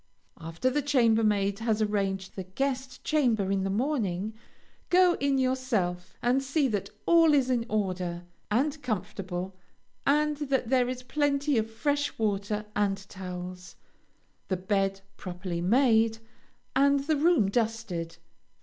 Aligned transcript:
After 0.39 0.71
the 0.71 0.81
chambermaid 0.81 1.59
has 1.59 1.79
arranged 1.79 2.35
the 2.35 2.43
guest 2.45 3.03
chamber 3.03 3.51
in 3.51 3.61
the 3.63 3.69
morning, 3.69 4.33
go 4.89 5.15
in 5.19 5.37
yourself 5.37 6.17
and 6.23 6.41
see 6.41 6.67
that 6.69 6.89
all 7.05 7.35
is 7.35 7.51
in 7.51 7.67
order, 7.69 8.23
and 8.49 8.81
comfortable, 8.81 9.55
and 10.07 10.37
that 10.37 10.69
there 10.71 10.89
is 10.89 11.03
plenty 11.03 11.55
of 11.59 11.69
fresh 11.69 12.17
water 12.17 12.65
and 12.75 13.07
towels, 13.09 13.75
the 14.47 14.57
bed 14.57 15.01
properly 15.17 15.61
made, 15.61 16.17
and 16.75 17.01
the 17.01 17.15
room 17.15 17.51
dusted. 17.51 18.17